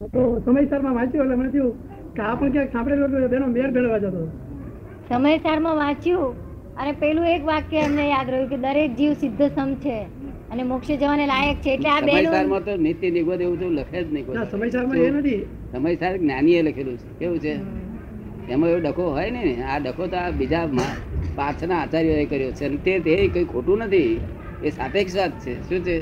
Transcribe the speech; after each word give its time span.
તો 0.00 0.20
સમયસરમાં 0.44 0.94
વાંચ્યું 0.94 1.24
એટલે 1.24 1.36
મને 1.36 1.48
થયું 1.50 1.72
કે 2.14 2.22
આ 2.22 2.34
પણ 2.34 2.52
ક્યાંક 2.52 2.70
સાંભળેલું 2.72 3.08
હતું 3.08 3.26
બેનો 3.32 3.46
મેર 3.46 3.70
ભેળવા 3.70 3.98
જતો 3.98 4.22
સમયસરમાં 5.08 5.76
વાંચ્યું? 5.76 6.30
અને 6.76 6.92
પેલું 6.92 7.26
એક 7.26 7.42
વાક્ય 7.44 7.78
એમને 7.78 8.04
યાદ 8.08 8.30
રહ્યું 8.30 8.48
કે 8.48 8.56
દરેક 8.56 8.94
જીવ 8.96 9.12
સિદ્ધ 9.12 9.42
સમ 9.42 9.74
છે 9.74 9.96
અને 10.50 10.62
મોક્ષે 10.62 10.96
જવાને 10.96 11.26
લાયક 11.26 11.56
છે. 11.56 11.74
એટલે 11.74 11.90
આ 11.90 12.00
બેનું 12.00 12.64
તો 12.64 12.76
નિત્ય 12.76 13.10
નિગોદ 13.10 13.40
એવું 13.40 13.60
તો 13.60 13.68
લખે 13.70 14.04
જ 14.04 14.12
નહીં 14.12 14.26
કોઈ. 14.26 15.02
એ 15.06 15.10
નથી. 15.10 15.46
સમયસાર 15.72 16.16
જ્ઞાનીએ 16.16 16.62
લખેલું 16.62 16.96
છે. 16.96 17.12
કેવું 17.18 17.38
છે? 17.38 17.54
એમાં 18.52 18.70
એવો 18.70 18.80
ડખો 18.80 19.10
હોય 19.10 19.30
ને 19.30 19.62
આ 19.62 19.78
ડખો 19.78 20.06
તો 20.06 20.16
આ 20.16 20.30
બીજા 20.30 20.64
પાછળના 21.36 21.82
આચાર્યોએ 21.82 22.24
કર્યો 22.24 22.50
છે. 22.52 22.64
અને 22.64 22.76
તે 22.76 22.98
તે 23.00 23.20
કઈ 23.28 23.44
ખોટું 23.44 23.78
નથી. 23.78 24.20
એ 24.64 24.70
સાપેક્ષ 24.70 25.16
વાત 25.16 25.38
છે. 25.40 25.54
શું 25.68 25.84
છે? 25.84 25.96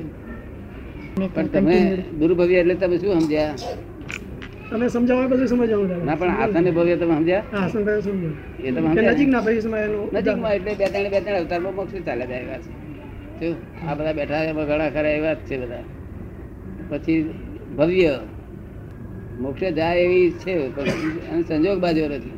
પણ 1.27 1.46
તમે 1.46 1.96
દુર્ભવ્ય 2.19 2.57
એટલે 2.57 2.75
તમે 2.75 2.98
શું 2.98 3.21
સમજ્યા? 3.21 3.55
તમે 4.71 4.89
સમજાવો 4.89 5.29
પછી 5.29 5.46
સમજાવું 5.46 6.07
ના 6.07 6.14
પણ 6.14 6.29
આસને 6.29 6.71
ભવ્ય 6.71 6.96
તમે 6.96 7.14
સમજ્યા? 7.14 7.43
આસન 7.53 7.68
સમજાયું. 7.68 8.03
સમજો 8.03 8.31
એ 8.64 8.71
તમે 8.71 8.86
સમજ્યા? 8.89 9.13
નજીક 9.13 9.29
ના 9.29 9.41
પછી 9.41 9.61
સમય 9.61 9.81
એનું 9.81 10.08
નજીકમાં 10.13 10.54
એટલે 10.54 10.75
બે 10.75 10.86
ત્રણ 10.86 11.11
બે 11.11 11.21
ત્રણ 11.21 11.36
અવતારમાં 11.36 11.75
મોક્ષ 11.75 11.94
ચાલે 12.07 12.27
જાય 12.27 12.41
એવા 12.41 12.58
છે. 12.58 13.50
આ 13.86 13.94
બધા 13.94 14.13
બેઠા 14.13 14.44
એમાં 14.44 14.67
ઘણા 14.67 14.91
ખરા 14.91 15.11
એવા 15.11 15.35
જ 15.35 15.36
છે 15.36 15.57
બધા. 15.58 15.85
પછી 16.89 17.30
ભવ્ય. 17.77 18.19
મોક્ષ 19.41 19.63
જાય 19.72 20.00
એવી 20.00 20.30
છે 20.30 20.69
પણ 20.69 21.43
સંજોગ 21.43 21.79
બાજુ 21.79 22.05
નથી. 22.05 22.36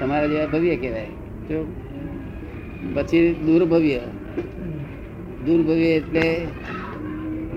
તમારા 0.00 0.26
જેવા 0.26 0.46
ભવ્ય 0.46 0.76
કહેવાય. 0.76 1.06
જો 1.48 1.66
પછી 2.94 3.34
દુર્ભવ્ય. 3.46 4.00
દુર્ભવ્ય 5.46 5.88
એટલે 5.98 6.46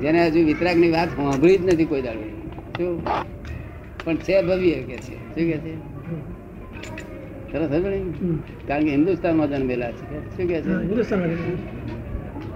જેને 0.02 0.27
હજુ 0.27 0.45
વિતરાગની 0.45 0.91
વાત 0.91 1.09
સાંભળી 1.09 1.57
જ 1.57 1.66
નથી 1.66 1.85
કોઈ 1.85 2.02
દાડો. 2.02 2.21
શું? 2.77 3.02
પણ 4.03 4.16
છે 4.16 4.41
ભવ્ય 4.41 4.72
કે 4.72 4.97
છે? 4.97 5.16
શું 5.16 5.36
કે 5.36 5.58
છે? 5.58 5.73
સરસ? 7.52 7.69
કારણ 8.67 8.83
કે 8.83 8.91
હિન્દુસ્તાનમાં 8.91 9.49
જન્મેલા 9.49 9.91
છે. 9.91 10.38
શું 10.38 10.47
કે 10.47 10.61
છે? 10.61 10.73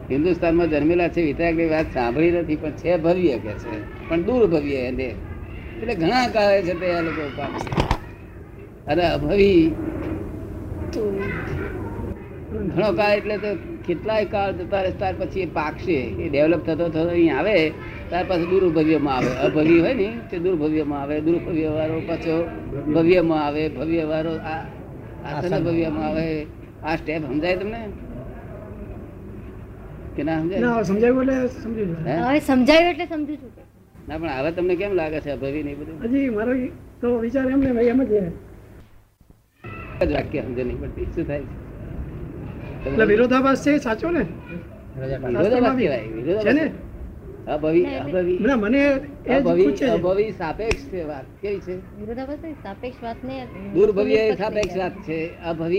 હિન્દુસ્તાનમાં 0.10 0.70
જન્મેલા 0.70 1.08
છે. 1.08 1.22
વિતરાગની 1.22 1.70
વાત 1.70 1.94
સાંભળી 1.94 2.32
નથી 2.32 2.56
પણ 2.56 2.72
છે 2.72 2.98
ભવ્ય 2.98 3.38
કે 3.40 3.54
છે? 3.54 4.10
પણ 4.10 4.22
દૂર 4.22 4.48
ભવ્ય 4.48 4.76
એને. 4.76 5.10
એટલે 5.82 5.96
ઘણા 5.96 6.28
કાળે 6.28 6.62
છે 6.62 6.74
તે 6.80 6.94
આ 6.94 7.02
લોકો 7.02 7.30
પામશે 7.38 7.72
અને 8.88 9.04
અભવી. 9.10 9.72
ઘણો 12.76 12.94
કાળ 12.94 13.14
એટલે 13.18 13.38
તો 13.38 13.73
કેટલાય 13.88 14.26
કાળ 14.34 14.52
જતા 14.60 14.82
રહે 14.86 14.92
ત્યાર 15.00 15.16
પછી 15.22 15.46
એ 15.48 15.50
પાકશે. 15.60 15.98
એ 16.24 16.30
ડેવલપ 16.30 16.62
થતો 16.68 16.86
થતો 16.90 17.10
અહીં 17.16 17.34
આવે 17.38 17.56
ત્યાર 18.10 18.26
પછી 18.30 18.48
દુર્ભવ્યમાં 18.52 19.16
આવે. 19.18 19.32
અભવ્ય 19.48 19.80
હોય 19.86 19.94
ને 20.02 20.10
તે 20.30 20.38
દુર્ભવ્યમાં 20.46 21.02
આવે. 21.02 21.16
દુર્ભવ્ય 21.28 21.70
વાળો 21.78 22.00
પાછો 22.10 22.36
ભવ્યમાં 22.96 23.42
આવે. 23.48 23.64
ભવ્ય 23.78 24.04
વાળો 24.12 24.34
આ 24.54 24.62
આસન 25.26 25.56
ભવ્યમાં 25.68 26.08
આવે. 26.10 26.28
આ 26.84 26.96
સ્ટેપ 26.98 27.22
સમજાય 27.28 27.58
તમને? 27.58 27.82
કે 30.16 30.22
ના 30.24 30.40
સમજાય? 30.42 30.84
સમજાયું 30.84 31.30
એટલે 31.34 31.50
સમજી 31.64 31.86
હવે 32.24 32.40
સમજાયું 32.40 32.90
એટલે 32.94 33.06
સમજુ 33.12 33.36
છું. 33.42 33.52
ના 34.08 34.18
પણ 34.18 34.34
હવે 34.40 34.50
તમને 34.52 34.76
કેમ 34.76 34.94
લાગે 35.02 35.20
છે 35.26 35.32
અભવી 35.32 35.64
નહીં 35.64 35.78
બધું? 35.80 35.98
હજી 36.06 36.30
મારો 36.38 36.54
તો 37.02 37.08
વિચાર 37.20 37.46
એમ 37.52 37.60
ને 37.60 37.70
એમ 37.92 38.02
જ 38.04 38.12
જ 40.08 40.12
વાક્ય 40.14 40.42
સમજે 40.48 40.64
નહીં 40.64 40.80
પડતી 40.84 41.08
શું 41.16 41.26
થાય 41.26 41.46
છે? 41.50 41.63
એટલે 42.86 43.06
વિરોધાભાસ 43.06 43.66
છે 43.66 43.78
સાચો 43.78 44.10
ને? 44.10 44.20
છે 44.20 44.26
અભવ્ય 47.48 47.86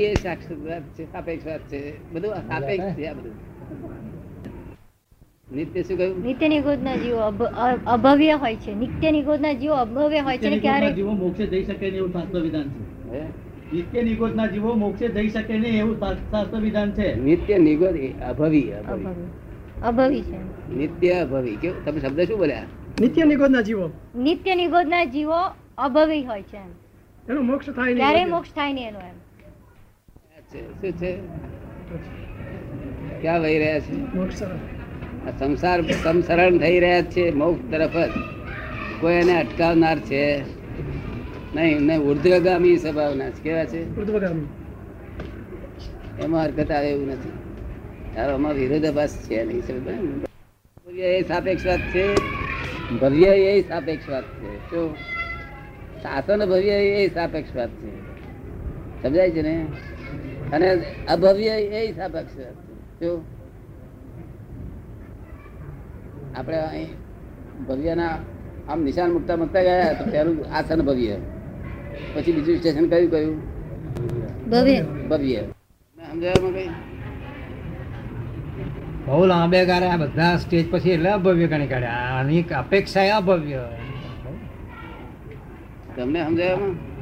એ 0.00 0.14
છે. 0.14 1.12
સાપેક્ષ 1.12 1.46
વાત. 1.46 1.60
છે? 1.60 2.12
બધું 2.12 2.34
આ 2.34 2.40
સાપેક્ષ 2.40 2.98
છે 2.98 3.06
આ 3.06 3.12
બધું. 3.12 3.32
નિત્ય 5.56 5.82
શું 5.82 5.98
કહ્યું? 5.98 7.02
જીવો 7.02 7.18
અભવ્ય 7.86 8.32
હોય 8.32 8.56
છે. 8.56 8.74
નિત્યની 8.74 9.18
નિગોદના 9.18 9.52
જીવો 9.52 9.74
અભવ્ય 9.74 10.20
હોય 10.20 10.38
છે 10.38 10.50
ને 10.50 10.58
ક્યારે 10.58 10.92
જીવો 10.92 11.12
મોક્ષે 11.12 11.46
જઈ 11.46 11.64
શકે 11.64 11.86
એવું 11.86 12.12
શાસ્ત્ર 12.12 12.40
વિધાન 12.40 12.62
છે 12.62 13.43
હે? 13.82 14.02
નિગોદ 14.02 14.36
ના 14.36 14.46
જીવો 14.46 14.74
મોક્ષે 14.74 15.08
જઈ 15.08 15.28
શકે 15.28 15.58
નહીં 15.58 15.78
એવું 15.78 16.00
શાસ્ત્ર 16.00 16.56
વિધાન 16.56 16.92
છે. 16.92 17.14
નિત્ય 17.14 17.58
નિગોદ 17.58 17.94
અભવી 18.28 18.72
અભવી. 19.82 20.22
છે. 20.22 20.74
નિત્ય 20.74 21.12
અભવી. 21.12 21.56
કેવું? 21.56 21.84
તમે 21.84 22.00
શબ્દ 22.00 22.20
શું 22.20 22.38
બોલ્યા? 22.38 22.62
નિત્ય 23.00 23.24
નિગોદના 23.24 23.60
જીવો. 23.60 23.90
નિત્ય 24.16 24.54
નિગોદના 24.54 25.04
જીવો 25.04 25.36
અભવી 25.78 26.22
હોય 26.24 26.42
છે 26.42 26.56
એનો 27.28 27.42
મોક્ષ 27.42 27.70
થાય 27.70 27.94
ક્યારે 27.94 28.24
મોક્ષ 28.24 28.54
થાય 28.54 28.72
નહીં 28.72 28.88
એનો 28.88 28.98
એમ. 28.98 29.14
શું 30.60 30.92
છે? 30.92 31.16
ક્યાં 33.20 33.40
વહી 33.40 33.58
રહ્યા 33.58 33.80
છે? 33.80 34.16
મોક્ષ 34.16 34.42
સંસાર 35.38 35.90
સમસરણ 35.90 36.58
થઈ 36.58 36.80
રહ્યા 36.80 37.02
છે 37.02 37.30
મોક્ષ 37.30 37.70
તરફ 37.70 37.90
જ. 37.90 38.10
કોઈ 39.00 39.14
એને 39.14 39.40
અટકાવનાર 39.40 39.98
છે. 39.98 40.42
નહીં 41.54 41.80
નહીં 41.80 42.00
ઉર્ધ્વગામી 42.00 42.76
સ્વભાવના 42.76 43.30
છે 43.30 43.42
કેવા 43.42 43.64
છે? 43.64 43.96
ઉર્ધ્વગામી. 43.96 44.46
એમાં 46.22 46.44
હરકત 46.44 46.70
આવે 46.70 46.90
એવું 46.90 47.08
નથી. 47.08 47.32
તારો 48.14 48.34
આમાં 48.34 48.52
વિરોધાભાસ 48.52 49.16
છે 49.16 49.44
નહીં 49.44 49.60
સમજ 49.60 50.98
એ 50.98 51.22
સાપેક્ષ 51.22 51.66
વાત 51.66 51.78
છે. 51.78 52.14
ભવ્ય 53.00 53.26
એ 53.26 53.62
સાપેક્ષ 53.62 54.08
વાત 54.08 54.24
છે. 54.24 54.70
તો 54.70 54.94
શાસન 56.02 56.44
ભવ્ય 56.46 56.70
એ 56.70 57.08
સાપેક્ષ 57.08 57.56
વાત 57.56 57.70
છે. 57.70 58.00
સમજાય 59.02 59.30
છે 59.30 59.42
ને? 59.42 59.66
અને 60.52 60.82
અભવ્ય 61.08 61.50
એ 61.50 61.92
સાપેક્ષ 61.92 62.38
વાત 62.38 62.54
છે. 62.54 63.00
જો 63.00 63.24
આપણે 66.36 66.56
અહીં 66.56 66.88
ભવ્યના 67.68 68.18
આમ 68.68 68.82
નિશાન 68.82 69.10
મૂકતા 69.10 69.36
મૂકતા 69.36 69.62
ગયા 69.62 69.92
તો 69.92 70.10
પહેલું 70.10 70.44
આસન 70.54 70.82
ભવ્ય. 70.82 71.16
પછી 72.14 72.32
બીજું 72.32 72.56
સ્ટેશન 72.56 72.88
કયું 72.88 73.10
કયું? 73.10 73.42
ભવ્ય. 74.50 74.82
ભવ્ય. 74.82 75.36
સમજાવવામાં 75.40 76.52
કઈ? 76.52 76.68
બહુ 79.06 79.26
લાંબે 79.26 79.64
ગાળે 79.64 79.86
આ 79.86 79.96
બધા 79.96 80.36
સ્ટેજ 80.36 80.70
પછી 80.70 80.90
એટલે 80.90 81.10
અભવ્ય 81.10 81.46
ગણી 81.46 81.66
કાઢ્યા 81.66 81.90
આની 81.90 82.42
અપેક્ષા 82.42 83.16
અભવ્ય. 83.16 83.64
તમને 85.96 86.24
સમજાવવામાં 86.24 86.94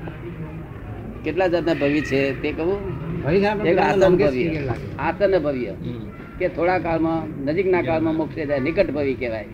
કેટલા 1.23 1.47
જાતના 1.47 1.75
ભવ્ય 1.75 2.01
છે 2.01 2.43
તે 2.43 2.53
કહું? 2.53 3.03
ભાઈ 3.23 3.41
સાહેબ 3.41 3.67
એક 3.67 3.79
આસન 3.79 4.17
ભવ્ય. 4.17 4.69
આસન 4.99 5.39
ભવ્ય. 5.39 5.75
કે 6.39 6.49
થોડા 6.49 6.79
કાળમાં 6.79 7.45
નજીકના 7.45 7.83
કાળમાં 7.83 8.15
મોક્ષે 8.15 8.47
જાય 8.47 8.61
નિકટ 8.61 8.91
ભવિ 8.91 9.15
કહેવાય. 9.15 9.45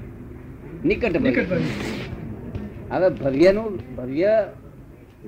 નિકટ 0.84 1.20
નિકટ 1.20 1.50
ભવ્ય. 1.50 1.64
હવે 2.90 3.08
ભવ્યનું 3.08 3.96
ભવ્ય 3.96 4.46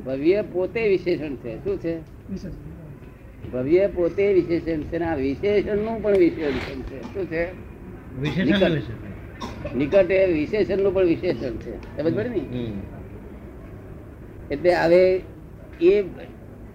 ભવ્ય 0.04 0.42
પોતે 0.52 0.88
વિશેષણ 0.88 1.36
છે. 1.36 1.64
શું 1.64 1.78
છે? 1.78 1.98
ભવ્ય 3.52 3.86
પોતે 3.86 4.32
વિશેષણ 4.32 4.82
છે 4.82 4.98
આ 4.98 5.14
વિશેષણનું 5.14 6.02
પણ 6.02 6.16
વિશેષણ 6.16 6.80
છે. 6.80 7.02
શું 7.02 7.26
છે? 7.26 7.52
નિકટ. 9.74 10.10
એ 10.10 10.26
વિશેષણ 10.26 10.32
વિશેષણનું 10.32 10.94
પણ 10.94 11.04
વિશેષણ 11.04 11.56
છે. 11.56 12.02
સમજ 12.02 12.14
પડે 12.14 12.28
ને? 12.28 12.72
એટલે 14.50 14.74
હવે 14.74 15.20
એ 15.80 16.04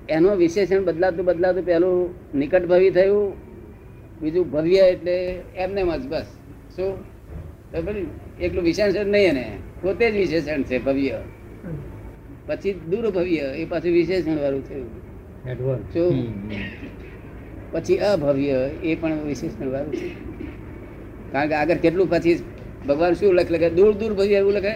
એનો 0.09 0.35
વિશેષણ 0.35 0.83
બદલાતું 0.83 1.25
બદલાતું 1.25 1.65
પેલું 1.65 2.13
નિકટ 2.37 2.67
ભવી 2.67 2.89
થયું 2.89 3.33
બીજું 4.21 4.51
ભવ્ય 4.51 4.77
એટલે 4.77 5.41
એમને 5.55 5.83
જ 5.97 6.07
બસ. 6.07 6.25
શું? 6.75 6.97
ને? 7.73 8.05
એકલું 8.41 8.63
વિશેષણ 8.63 9.05
નહીં 9.05 9.29
એને. 9.29 9.57
પોતે 9.81 10.11
જ 10.11 10.15
વિશેષણ 10.15 10.63
છે 10.63 10.77
ભવ્ય. 10.77 11.21
પછી 12.47 12.73
દૂર 12.89 13.09
ભવ્ય 13.09 13.35
એ 13.35 13.65
પાછું 13.65 13.91
વિશેષણ 13.91 14.37
વાળું 14.41 14.63
થયું. 14.69 14.89
પછી 17.71 17.97
અભવ્ય 17.97 18.69
એ 18.83 18.95
પણ 18.95 19.23
વિશેષણ 19.23 19.71
વાળું 19.71 19.95
છે. 19.95 20.09
કારણ 21.31 21.47
કે 21.47 21.55
આગળ 21.55 21.77
કેટલું 21.77 22.09
પછી 22.09 22.43
ભગવાન 22.87 23.13
શું 23.13 23.33
લખ 23.33 23.51
લખે? 23.51 23.69
દૂર 23.69 23.91
દૂર 23.93 24.13
ભવ્ય 24.13 24.35
એવું 24.35 24.53
લખે? 24.53 24.73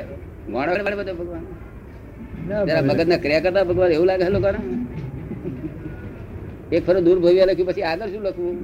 ઘણા 0.52 0.84
બધા 0.84 0.96
બધા 0.96 1.14
ભગવાન. 1.14 1.44
જરા 2.66 2.82
મગજના 2.82 3.18
ક્રિયા 3.18 3.40
કરતા 3.40 3.64
ભગવાન 3.64 3.92
એવું 3.92 4.08
લાગે 4.08 4.30
લોકોને 4.30 4.60
એક 6.76 6.86
ફરો 6.86 7.02
દૂર 7.02 7.20
ભવ્ય 7.20 7.46
લખ્યું 7.46 7.68
પછી 7.68 7.82
આગળ 7.82 8.08
શું 8.08 8.22
લખવું? 8.22 8.56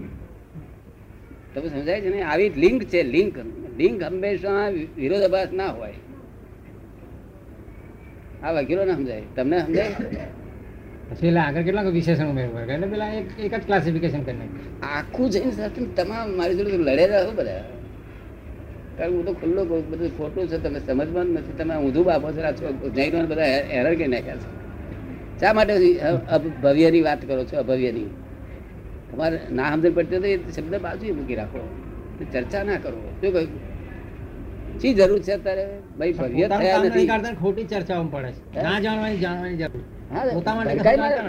તમે 1.54 1.68
સમજાય 1.70 2.02
છે 2.02 2.10
ને? 2.10 2.22
આવી 2.22 2.50
લિંક 2.50 2.84
છે 2.84 3.04
લિંક. 3.04 3.36
લિંક 3.78 4.04
હંમેશા 4.04 4.70
વિરોધાભાસ 4.98 5.52
ના 5.54 5.68
હોય. 5.68 5.94
આ 8.46 8.52
વકીલો 8.52 8.84
ના 8.86 8.96
સમજાય. 8.96 9.24
તમને 9.36 9.58
સમજાય? 9.60 9.92
પછી 11.10 11.28
એટલે 11.28 11.40
આગળ 11.40 11.62
કેટલાક 11.62 11.88
વિશેષણ 11.88 12.30
ઉમેરવું 12.30 12.60
એટલે 12.62 12.88
પેલા 12.88 13.12
એક 13.14 13.40
એક 13.40 13.54
જ 13.56 13.64
ક્લાસિફિકેશન 13.66 14.22
કરી 14.24 14.34
નાખ્યું 14.34 14.84
આખું 14.98 15.30
જઈને 15.30 15.52
સાથે 15.52 15.86
તમામ 15.98 16.28
મારી 16.38 16.56
જોડે 16.56 16.78
લડેલા 16.78 17.24
છો 17.26 17.32
બધા. 17.32 17.64
કારણ 18.98 19.14
હું 19.14 19.26
તો 19.26 19.34
ખુલ્લો 19.34 19.62
કહું 19.66 19.90
બધું 19.90 20.12
ખોટું 20.18 20.48
છે 20.48 20.58
તમે 20.58 20.80
સમજવાનું 20.80 21.34
નથી. 21.34 21.54
તમે 21.58 21.76
ઊંધું 21.76 22.06
બાપો 22.06 22.28
છો 22.32 22.90
જૈનો 22.90 23.26
બધા 23.26 23.46
એરર 23.78 23.96
કરી 23.96 24.08
નાખ્યા 24.08 24.36
છે. 24.36 24.50
શા 25.40 25.54
માટે 25.54 25.74
ભવ્યની 26.64 27.02
વાત 27.02 27.22
કરો 27.28 27.44
છો 27.44 27.56
અભવ્યની? 27.60 28.10
તમારે 29.12 29.38
ના 29.52 29.72
સમજણ 29.74 29.94
પડતી 29.94 30.20
તો 30.20 30.28
એ 30.28 30.38
શબ્દ 30.56 30.74
બાજુ 30.82 31.14
મૂકી 31.14 31.36
રાખો. 31.36 31.62
ચર્ચા 32.34 32.64
ના 32.64 32.78
કરો. 32.78 33.00
શું 33.22 33.34
કહ્યું? 33.34 33.75
શી 34.82 34.94
જરૂર 34.94 35.20
છે 35.20 35.32
અત્યારે? 35.32 35.80
ભાઈ 36.00 36.14
ભવ્ય 36.14 36.48
થયા 36.48 36.84
નથી. 36.84 37.08
ખોટી 37.36 37.64
ચર્ચાઓમાં 37.64 38.12
પડે 38.12 38.32
છે. 38.32 38.64
ના 38.64 38.80
જાણવાની 38.80 39.18
જાણવાની 39.18 39.58
જરૂર. 39.58 39.84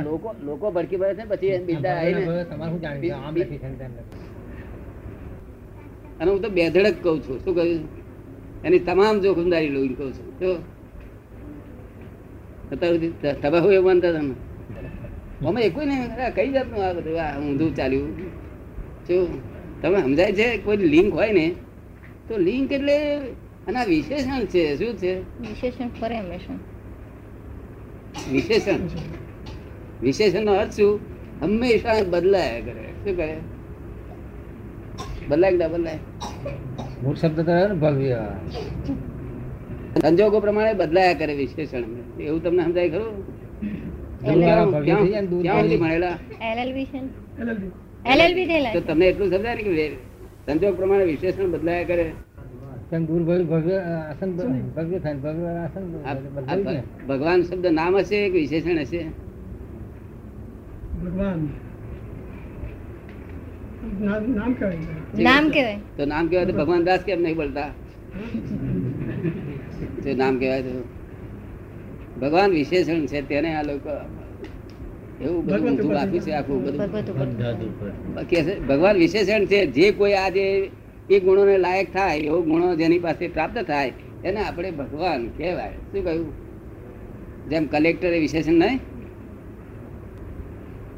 લોકો 0.03 0.35
લોકો 0.43 0.71
ભડકી 0.71 0.97
પડે 0.97 1.15
છે 1.15 1.29
પછી 1.29 1.47
એ 1.47 1.75
આવીને 1.75 2.45
તમારે 2.45 2.71
શું 2.71 2.81
જાણવું 2.81 3.27
આમ 3.27 3.35
નથી 3.35 3.59
તેમ 3.59 3.75
તેમ 3.75 3.91
નથી. 3.91 4.27
અને 6.21 6.31
હું 6.31 6.43
તો 6.43 6.49
બેધડક 6.49 6.95
કહું 7.03 7.21
છું. 7.21 7.45
શું 7.45 7.55
કહ્યું? 7.55 7.89
એની 8.65 8.79
તમામ 8.79 9.21
જોખમદારી 9.21 9.69
લઈને 9.69 9.95
કહું 9.95 10.13
છું. 10.13 10.39
જો. 10.39 10.53
અત્યાર 12.73 12.93
સુધી 12.93 13.09
ત- 13.09 13.37
તમે 13.43 13.61
શું 13.61 13.73
એવું 13.73 13.87
માનતા 13.87 14.13
ને 14.13 14.35
અમે 15.47 15.63
એકુય 15.63 15.85
નહીં. 15.85 16.35
કઈ 16.35 16.53
જાતનું 16.53 16.85
આ 16.85 16.93
બધું? 16.93 17.23
આ 17.23 17.39
ઊંધું 17.39 17.77
ચાલ્યું? 17.77 18.19
શું 19.07 19.29
તમે 19.83 20.03
સમજાય 20.03 20.33
છે? 20.33 20.59
કોઈ 20.59 20.77
લિંક 20.77 21.15
હોય 21.15 21.33
ને 21.33 21.55
તો 22.29 22.39
લિંક 22.39 22.73
એટલે 22.73 22.97
આના 23.69 23.85
વિશેષણ 23.85 24.45
છે 24.45 24.77
શું 24.77 24.97
છે? 24.97 25.13
વિશેષણ 25.41 25.89
પરમેશન 26.01 26.59
વિશેષણ? 28.33 28.81
વિશેષણનો 30.03 30.53
અર્થ 30.53 30.73
શું? 30.73 31.01
હંમેશા 31.43 32.03
બદલાયા 32.11 32.61
કરે. 32.61 32.87
શું 33.05 33.17
કરે 33.17 33.37
બદલાય 35.29 35.51
ના 35.51 35.69
બદલાય? 35.69 35.99
મૂળ 37.03 37.17
શબ્દ 37.17 37.41
તો 37.41 37.75
ભવ્ય. 37.75 38.19
સંજોગો 40.01 40.41
પ્રમાણે 40.41 40.73
બદલાયા 40.73 41.15
કરે 41.15 41.35
વિશેષણ. 41.35 41.85
એવું 42.21 42.43
તમને 42.43 42.63
સમજાય 42.65 42.89
ખરું. 42.89 43.15
તમને 48.87 49.07
એટલું 49.07 49.29
સમજાય 49.31 49.55
ને 49.55 49.63
કે 49.63 49.71
સંજોગ 50.47 50.77
પ્રમાણે 50.77 51.05
વિશેષણ 51.05 51.51
બદલાયા 51.51 51.85
કરે. 51.85 52.13
ભગવાન 57.09 57.43
શબ્દ 57.43 57.67
નામ 57.67 57.97
હશે 57.97 58.31
કે 58.31 58.39
વિશેષણ 58.39 58.79
હશે? 58.79 59.07
ભગવાન. 61.05 61.49
નામ 64.01 64.25
નામ 65.19 65.51
કહેવાય. 65.51 65.79
તો 65.97 66.05
નામ 66.05 66.29
કહેવાય 66.29 66.47
તો 66.47 66.53
ભગવાન 66.53 66.85
દાસ 66.85 67.01
કેમ 67.01 67.23
નહીં 67.23 67.37
બોલતા? 67.37 67.63
તો 70.05 70.17
નામ 70.17 70.39
કહેવાય 70.39 70.63
તો. 70.63 70.85
ભગવાન 72.21 72.51
વિશેષણ 72.51 73.07
છે 73.07 73.21
તેને 73.21 73.55
આ 73.55 73.63
લોકો 73.63 73.91
એવું 75.23 75.47
બધું 75.47 75.69
ઊંધું 75.69 75.93
બાકી 75.93 76.19
છે 76.19 76.31
આખું 76.31 76.65
બધું. 76.65 78.67
ભગવાન 78.67 78.97
વિશેષણ 78.97 79.47
છે 79.47 79.67
જે 79.67 79.91
કોઈ 79.91 80.13
આજે 80.13 80.71
એ 81.11 81.21
ગુણોને 81.21 81.59
લાયક 81.59 81.95
થાય 81.95 82.19
એવો 82.19 82.43
ગુણો 82.43 82.75
જેની 82.75 82.99
પાસે 82.99 83.29
પ્રાપ્ત 83.29 83.59
થાય 83.59 83.93
એને 84.25 84.41
આપણે 84.41 84.71
ભગવાન 84.71 85.29
કહેવાય. 85.29 85.71
શું 85.93 86.05
કહ્યું? 86.05 86.33
જેમ 87.49 87.67
કલેક્ટર 87.67 88.09
એ 88.09 88.19
વિશેષણ 88.19 88.53
નહીં? 88.53 88.81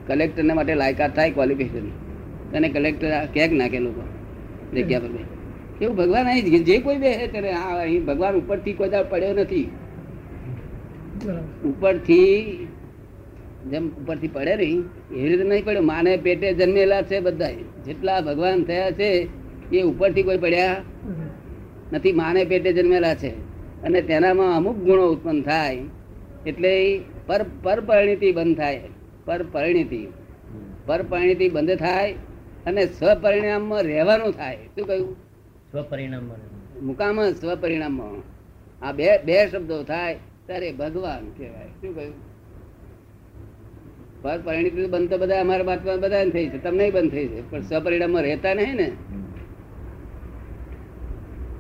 કલેક્ટરને 0.07 0.53
માટે 0.53 0.75
લાયકાત 0.75 1.17
થાય 1.17 1.31
ક્વોલિફિકેશન 1.31 1.91
તને 2.53 2.69
કલેક્ટર 2.69 3.27
ક્યાંક 3.33 3.53
નાખે 3.53 3.79
લોકો? 3.79 4.01
જગ્યા 4.77 5.01
પર 5.01 5.11
એવું 5.83 5.97
ભગવાન 5.97 6.27
અહીં 6.27 6.65
જે 6.65 6.79
કોઈ 6.79 6.97
બે 6.97 7.27
તને 7.27 7.53
આ 7.53 7.83
અહીં 7.83 8.05
ભગવાન 8.05 8.35
ઉપરથી 8.35 8.73
કોઈ 8.73 8.91
પડ્યો 9.11 9.35
નથી. 9.35 9.71
ઉપરથી 11.65 12.68
જેમ 13.71 13.89
ઉપરથી 13.91 14.29
પડે 14.29 14.57
નહીં 14.57 14.81
એવી 15.15 15.29
રીતે 15.29 15.45
નહીં 15.45 15.65
પડ્યું. 15.65 15.87
માને 15.87 16.17
પેટે 16.17 16.53
જન્મેલા 16.55 17.03
છે 17.03 17.21
બધા 17.21 17.51
જેટલા 17.85 18.21
ભગવાન 18.21 18.65
થયા 18.65 18.91
છે 18.91 19.11
એ 19.77 19.83
ઉપરથી 19.83 20.23
કોઈ 20.23 20.39
પડ્યા 20.39 20.77
નથી. 21.93 22.13
માને 22.13 22.45
પેટે 22.45 22.73
જન્મેલા 22.73 23.15
છે. 23.15 23.33
અને 23.83 24.03
તેનામાં 24.03 24.57
અમુક 24.57 24.77
ગુણો 24.77 25.07
ઉત્પન્ન 25.07 25.43
થાય. 25.43 25.79
એટલે 26.47 27.01
પર 27.27 27.45
પર 27.63 27.81
પરિણીતિ 27.81 28.33
બંધ 28.33 28.57
થાય. 28.57 28.81
પર 29.25 29.43
પરિણીતિ 29.53 30.07
પર 30.87 31.03
પરિણીતિ 31.03 31.49
બંધ 31.49 31.77
થાય 31.77 32.13
અને 32.67 32.87
સ્વપરિણામમાં 32.87 33.83
રહેવાનું 33.83 34.33
થાય. 34.33 34.57
શું 34.57 34.87
કહ્યું? 34.87 35.13
સ્વપરિણામ 35.73 36.31
મુકામ 36.83 37.31
સ્વપરિણામમાં. 37.31 38.39
આ 38.87 38.93
બે 38.93 39.19
બે 39.25 39.47
શબ્દો 39.47 39.83
થાય 39.83 40.17
ત્યારે 40.47 40.73
ભગવાન 40.73 41.31
કહેવાય. 41.39 41.69
શું 41.81 41.95
કહ્યું? 41.95 42.15
પરિણીતિ 44.23 44.83
તો 44.83 44.89
બંધ 44.89 45.15
અમારા 45.15 45.63
બાતમાં 45.63 46.01
બધા 46.01 46.25
થઈ 46.25 46.49
છે. 46.49 46.63
તમને 46.63 46.91
બંધ 46.91 47.11
થઈ 47.11 47.27
છે. 47.27 47.51
પણ 47.51 47.61
સપરિણામમાં 47.61 48.23
રહેતા 48.23 48.55
નહીં 48.55 48.77
ને? 48.77 48.93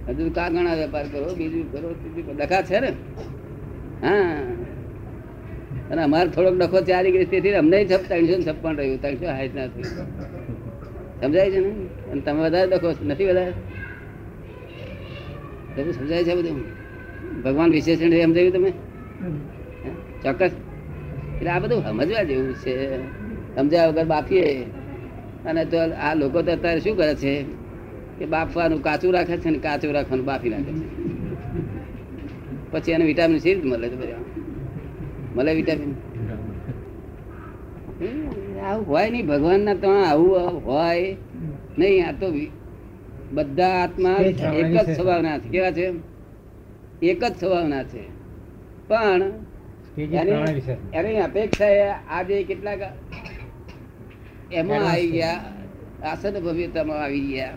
હજુ 0.08 0.30
કાગણા 0.30 0.74
વેપાર 0.74 1.06
કરો? 1.08 1.34
બીજું 1.34 1.72
કરો 1.72 1.94
ડખા 2.34 2.62
છે 2.62 2.80
ને? 2.80 2.88
હા. 4.02 4.42
અને 5.90 6.02
અમારે 6.02 6.28
થોડોક 6.28 6.56
ડખો 6.56 6.80
ચાલી 6.80 7.12
ગઈ 7.12 7.24
તેથી 7.24 7.54
અમને 7.54 7.84
ત્રણસો 7.84 8.36
ને 8.36 8.44
છપ્પન 8.44 8.76
રહ્યું. 8.76 9.02
ત્રણસો 9.02 9.26
હાઈટ 9.26 9.54
ના 9.54 9.66
થયું 9.66 9.84
સમજાય 11.20 11.50
છે 11.50 11.60
ને? 11.60 11.68
અને 12.10 12.20
તમે 12.20 12.40
વધારે 12.40 12.70
ડખો 12.70 12.94
નથી 13.06 13.24
વધારે? 13.24 13.52
તમે 15.76 15.92
સમજાય 15.92 16.24
છે 16.24 16.34
બધું? 16.34 16.64
ભગવાન 17.42 17.70
વિશેષણ 17.70 18.10
સમજાયું 18.10 18.52
તમે? 18.52 18.70
ચોક્કસ. 20.22 20.50
એટલે 21.38 21.50
આ 21.50 21.58
બધું 21.58 21.82
સમજવા 21.84 22.22
જેવું 22.22 22.54
છે. 22.54 22.74
સમજ્યા 23.56 23.86
વગર 23.86 24.04
બાફીએ 24.04 24.64
અને 25.46 25.64
તો 25.64 25.76
આ 26.00 26.14
લોકો 26.14 26.42
તો 26.42 26.52
અત્યારે 26.52 26.80
શું 26.80 26.96
કરે 26.96 27.14
છે? 27.14 27.44
કે 28.18 28.26
બાફવાનું 28.26 28.82
કાચું 28.82 29.12
રાખે 29.12 29.36
છે 29.36 29.50
ને 29.50 29.58
કાચું 29.58 29.92
રાખવાનું 29.92 30.26
બાફી 30.26 30.48
રાખે 30.48 30.72
છે. 30.72 30.86
પછી 32.70 32.92
એને 32.92 33.04
વિટામિન 33.04 33.38
સી 33.38 33.54
મળે 33.54 33.88
છે 33.88 33.96
બધા 33.96 34.20
મળે 35.36 35.54
વિટામિન 35.54 35.94
આવું 38.64 38.86
હોય 38.88 39.10
નહીં. 39.10 39.26
ભગવાનના 39.26 39.74
તો 39.74 39.90
આવું 39.90 40.36
હોય 40.66 41.16
નહીં. 41.78 42.08
આ 42.08 42.12
તો 42.12 42.26
બધા 43.32 43.68
આત્મા 43.68 44.10
એક 44.10 44.76
જ. 44.86 44.96
સ્વભાવના 44.96 45.38
છે. 45.38 45.48
કેવા 45.48 45.70
છે? 45.70 45.92
એક 47.02 47.24
જ 47.24 47.32
સ્વભાવના 47.40 47.82
છે. 47.82 48.04
પણ 48.88 49.22
એની- 50.94 51.18
અપેક્ષા 51.18 51.66
એ 51.66 51.88
આજે 51.88 52.42
કેટલાક 52.42 52.78
એમાં 54.52 54.90
આવી 54.90 55.10
ગયા 55.10 55.44
આસન 56.04 56.40
ભવ્યતામાં 56.40 57.02
આવી 57.02 57.20
ગયા. 57.20 57.52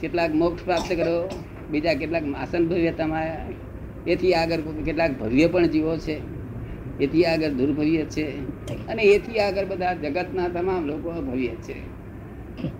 કેટલાક 0.00 0.34
મોક્ષ 0.34 0.64
પ્રાપ્ત 0.64 0.92
કરો 0.92 1.28
બીજા 1.70 1.94
કેટલાક 1.94 2.22
આસન 2.38 2.68
ભવ્યતામાં 2.68 3.26
એથી 4.06 4.34
આગળ 4.34 4.56
કેટલાક 4.84 5.20
ભવ્ય 5.20 5.46
પણ 5.46 5.66
જીવો 5.66 5.96
છે. 5.96 6.20
એથી 7.00 7.24
આગળ 7.24 7.48
દુર્ભવ્ય 7.48 8.04
છે. 8.04 8.26
અને 8.86 9.02
એથી 9.02 9.38
આગળ 9.38 9.64
બધા 9.64 9.94
જગતના 9.94 10.48
તમામ 10.48 10.86
લોકો 10.86 11.12
ભવ્ય 11.12 11.48
છે. 11.48 11.98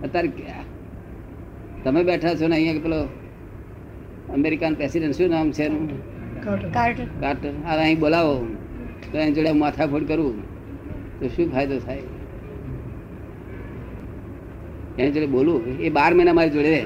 અત્યારે? 0.01 0.31
તમે 1.83 2.03
બેઠા 2.03 2.35
છો 2.35 2.47
ને 2.47 2.55
અહીંયા 2.55 2.73
પેલો 2.73 3.03
અમેરિકન 4.33 4.73
પ્રેસિડેન્ટ 4.73 5.15
શું 5.15 5.29
નામ 5.29 5.51
છે 5.51 5.63
એનું? 5.63 6.18
કાર્ટર. 6.43 7.05
કાર્ટર 7.21 7.49
અહીં 7.65 7.99
બોલાવો. 7.99 8.47
તો 9.11 9.17
એની 9.17 9.31
જોડે 9.31 9.51
માથાફોડ 9.51 10.07
કરું 10.07 10.41
તો 11.19 11.27
શું 11.27 11.51
ફાયદો 11.51 11.79
થાય? 11.79 11.97
એની 14.99 15.11
જોડે 15.11 15.25
બોલું 15.25 15.79
એ 15.79 15.89
બાર 15.89 16.13
મહિના 16.13 16.33
મારી 16.33 16.49
જોડે 16.49 16.81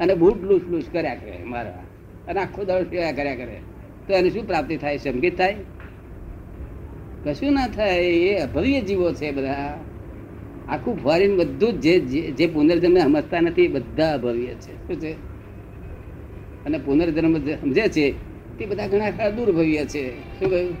અને 0.00 0.14
બૂટ 0.14 0.42
લૂસ 0.42 0.60
લૂસ 0.68 0.84
કર્યા 0.92 1.14
કરે 1.14 1.38
મારા. 1.44 1.82
અને 2.28 2.40
આખો 2.40 2.64
દળ 2.64 2.82
ફેર્યા 2.82 3.12
કર્યા 3.12 3.34
કરે. 3.34 3.60
તો 4.08 4.14
એને 4.14 4.30
શું 4.30 4.46
પ્રાપ્તિ 4.46 4.76
થાય? 4.76 4.96
સંગીત 4.96 5.38
થાય? 5.38 5.56
કશું 7.24 7.52
ના 7.52 7.66
થાય. 7.66 7.98
એ 7.98 8.38
અભવ્ય 8.38 8.80
જીવો 8.80 9.12
છે 9.12 9.30
બધા. 9.30 9.78
આખું 10.68 10.96
ફોરેન 11.02 11.36
બધું 11.36 11.80
જ 11.80 11.88
જે 12.34 12.46
પુનર્જન્મ 12.46 12.98
સમજતા 12.98 13.40
નથી 13.40 13.64
એ 13.64 13.68
બધા 13.68 14.14
અભવ્ય 14.14 14.46
છે. 14.46 14.88
શું 14.88 14.96
છે? 14.96 15.12
અને 16.66 16.78
પુનર્જન્મ 16.78 17.38
સમજે 17.38 17.88
છે? 17.88 18.31
તે 18.58 18.66
બધા 18.66 18.86
ઘણા 18.86 19.10
ખરા 19.10 19.30
દુર્ભવ્ય 19.30 19.84
છે. 19.84 20.04
શું 20.38 20.50
કહ્યું? 20.50 20.76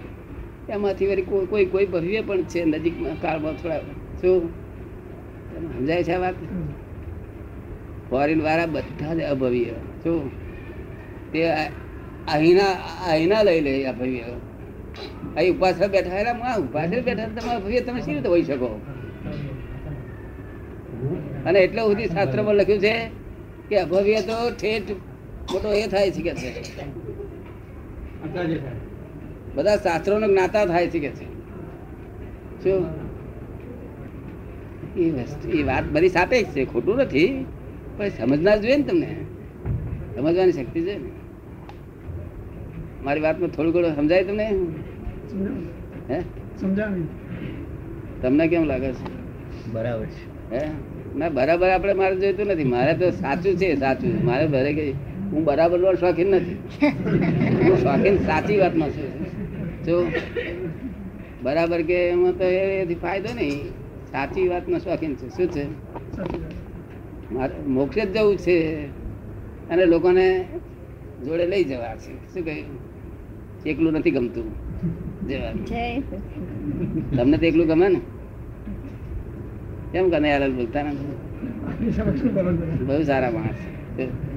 એમાંથી 0.68 1.06
વળી 1.06 1.22
કોઈ 1.22 1.64
કોઈ 1.64 1.86
ભવ્ય 1.86 2.20
પણ 2.20 2.42
છે 2.42 2.64
નજીકમાં 2.64 3.20
કાળમાં 3.20 3.54
થોડા. 3.62 3.80
શું? 4.20 4.48
સમજાય 5.76 6.04
છે 6.04 6.12
આ 6.12 6.18
વાત? 6.18 6.34
ફોરેન 8.10 8.42
વાળા 8.42 8.66
બધા 8.66 9.14
જ 9.14 9.22
અભવ્ય. 9.22 9.74
શું? 10.02 10.30
તે 11.32 11.48
અહીંના 12.28 12.72
અહીંના 13.10 13.42
લઈ 13.42 13.60
લે 13.60 13.84
અભવ્ય 13.86 14.24
અહીં 15.36 15.54
ઉપાસક 15.56 15.90
બેઠા 15.90 16.18
એલા 16.18 16.34
માં 16.34 16.58
ઉપાસક 16.58 17.04
બેઠા 17.04 17.26
તમે 17.26 17.54
અભવ્ય 17.54 17.80
તમે 17.80 18.00
શી 18.00 18.14
રીતે 18.14 18.28
હોઈ 18.28 18.42
શકો? 18.42 18.80
અને 21.46 21.58
એટલે 21.60 21.82
સુધી 21.82 22.06
શાસ્ત્રમાં 22.06 22.54
લખ્યું 22.54 22.80
છે 22.80 22.94
કે 23.68 23.76
અભવ્ય 23.76 24.20
તો 24.22 24.36
ઠેઠ 24.60 24.90
મોટો 25.52 25.72
એ 25.72 25.86
થાય 25.86 26.10
છે 26.10 26.22
કે 26.22 26.34
છે. 26.34 26.50
અંદાજે 28.22 29.82
શાસ્ત્રો 29.82 30.18
નો 30.18 30.28
જ્ઞાતા 30.28 30.66
થાય 30.66 30.86
છે 30.86 30.98
કે 30.98 31.08
છે. 31.08 31.24
શું? 32.64 32.86
એ 34.96 35.10
વસ્તુ 35.10 35.48
એ 35.48 35.62
વાત 35.62 35.84
બધી 35.92 36.08
સાપેક્ષ 36.08 36.52
છે 36.52 36.64
ખોટું 36.64 36.96
નથી. 36.96 37.46
પણ 37.96 38.08
સમજનાર 38.08 38.58
જોઈએ 38.58 38.76
ને 38.76 38.82
તમને. 38.82 39.16
સમજવાની 40.16 40.52
શક્તિ 40.52 40.80
છે 40.80 40.98
ને. 40.98 41.10
મારી 43.04 43.20
વાતમાં 43.20 43.50
થોડું 43.50 43.72
ઘણું 43.72 43.96
સમજાય 43.96 44.24
તમને? 44.24 44.46
હે? 46.10 46.20
સમજાવી. 46.60 47.02
તમને 48.22 48.48
કેમ 48.48 48.64
લાગે 48.64 48.92
છે? 48.92 49.22
બરાબર 49.72 50.06
છે. 50.06 50.54
હે? 50.54 50.70
ના 51.16 51.28
બરાબર 51.28 51.68
આપણે 51.70 51.92
મારે 51.92 52.16
જોઈતું 52.16 52.46
નથી. 52.46 52.64
મારે 52.64 52.94
તો 52.94 53.10
સાચું 53.10 53.56
છે 53.56 53.76
સાચું. 53.76 54.24
મારે 54.24 54.46
ભરે 54.46 54.72
કે 54.72 54.90
હું 55.32 55.44
બરાબર 55.44 55.94
શોખીન 55.94 56.28
નથી. 56.28 56.58
હું 57.62 57.78
શોખીન 57.78 58.16
સાચી 58.16 58.56
વાતમાં 58.56 58.90
છું. 58.90 59.26
જો 59.84 60.06
બરાબર 61.42 61.82
કે 61.82 62.08
એમાં 62.08 62.32
તો 62.32 62.44
એથી 62.44 62.94
ફાયદો 62.94 63.34
નહીં. 63.34 63.70
સાચી 64.12 64.48
વાતનો 64.48 64.78
શોખીન 64.78 65.14
છું. 65.14 65.28
શું 65.28 65.46
છે? 65.46 65.64
મારે 67.34 67.54
મોક્ષે 67.66 68.00
જ 68.00 68.16
જવું 68.16 68.36
છે. 68.36 68.86
અને 69.68 69.86
લોકોને 69.86 70.48
જોડે 71.26 71.46
લઈ 71.46 71.64
જવા 71.64 71.96
છે. 71.96 72.34
શું 72.34 72.44
કહ્યું? 72.44 72.78
એકલું 73.66 73.92
નથી 73.92 74.10
ગમતું 74.10 74.44
જવાનું. 75.28 75.66
તમને 77.16 77.38
તો 77.38 77.46
એકલું 77.46 77.66
ગમે 77.66 77.88
ને? 77.88 78.00
કેમ 79.92 80.10
કનૈયાલાલ 80.10 80.52
બોલતા? 80.52 80.82
બહુ 82.86 83.02
સારા 83.02 83.30
માણસ 83.30 83.54
છે. 83.98 84.31